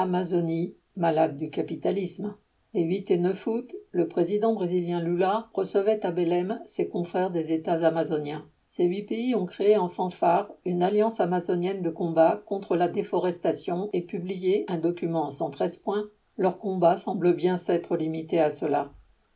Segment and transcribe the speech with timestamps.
[0.00, 2.36] Amazonie, malade du capitalisme.
[2.72, 7.52] Les 8 et 9 août, le président brésilien Lula recevait à Belém ses confrères des
[7.52, 8.46] États amazoniens.
[8.68, 13.90] Ces huit pays ont créé en fanfare une alliance amazonienne de combat contre la déforestation
[13.92, 16.08] et publié un document en 113 points.
[16.36, 18.92] Leur combat semble bien s'être limité à cela.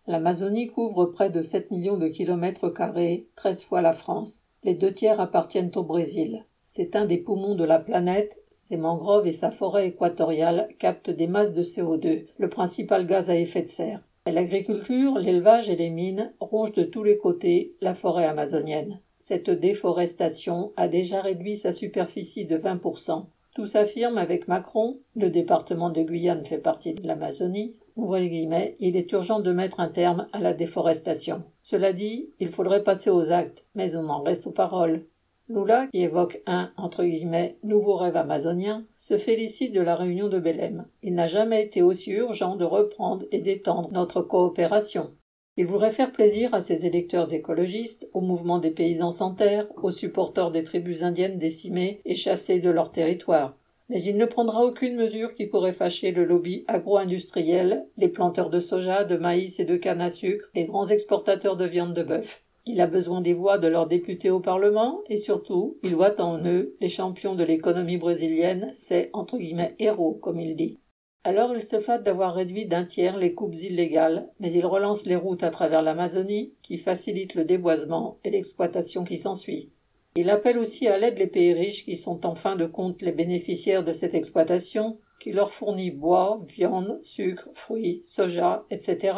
[0.06, 4.44] L'Amazonie couvre près de 7 millions de kilomètres carrés, 13 fois la France.
[4.62, 6.44] Les deux tiers appartiennent au Brésil.
[6.66, 11.26] C'est un des poumons de la planète ses mangroves et sa forêt équatoriale captent des
[11.26, 14.04] masses de CO2, le principal gaz à effet de serre.
[14.24, 19.00] L'agriculture, l'élevage et les mines rongent de tous les côtés la forêt amazonienne.
[19.18, 23.24] Cette déforestation a déjà réduit sa superficie de 20%.
[23.56, 27.74] Tout s'affirme avec Macron, le département de Guyane fait partie de l'Amazonie.
[27.96, 31.42] Il est urgent de mettre un terme à la déforestation.
[31.62, 35.04] Cela dit, il faudrait passer aux actes, mais on en reste aux paroles.
[35.48, 40.38] Lula, qui évoque un entre guillemets, nouveau rêve amazonien, se félicite de la réunion de
[40.38, 40.86] Belém.
[41.02, 45.10] Il n'a jamais été aussi urgent de reprendre et d'étendre notre coopération.
[45.58, 49.90] Il voudrait faire plaisir à ses électeurs écologistes, au mouvement des paysans sans terre, aux
[49.90, 53.54] supporters des tribus indiennes décimées et chassées de leur territoire.
[53.90, 58.60] Mais il ne prendra aucune mesure qui pourrait fâcher le lobby agro-industriel, les planteurs de
[58.60, 62.41] soja, de maïs et de canne à sucre, les grands exportateurs de viande de bœuf.
[62.64, 66.44] Il a besoin des voix de leurs députés au Parlement et surtout, il voit en
[66.46, 70.78] eux les champions de l'économie brésilienne, ses entre guillemets héros, comme il dit.
[71.24, 75.16] Alors il se fâte d'avoir réduit d'un tiers les coupes illégales, mais il relance les
[75.16, 79.70] routes à travers l'Amazonie, qui facilitent le déboisement et l'exploitation qui s'ensuit.
[80.14, 83.12] Il appelle aussi à l'aide les pays riches qui sont en fin de compte les
[83.12, 89.14] bénéficiaires de cette exploitation, qui leur fournit bois, viande, sucre, fruits, soja, etc.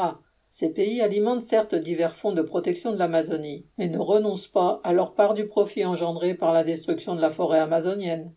[0.57, 4.93] Ces pays alimentent certes divers fonds de protection de l'Amazonie, mais ne renoncent pas à
[4.93, 8.33] leur part du profit engendré par la destruction de la forêt amazonienne.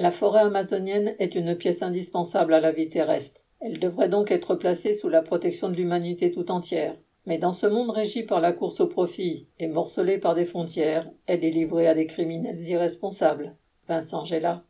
[0.00, 3.42] La forêt amazonienne est une pièce indispensable à la vie terrestre.
[3.60, 6.96] Elle devrait donc être placée sous la protection de l'humanité tout entière.
[7.26, 11.08] Mais dans ce monde régi par la course au profit et morcelé par des frontières,
[11.26, 13.54] elle est livrée à des criminels irresponsables.
[13.86, 14.60] Vincent Gela.